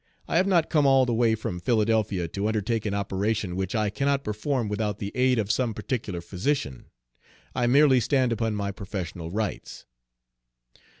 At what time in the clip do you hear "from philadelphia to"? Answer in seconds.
1.35-2.47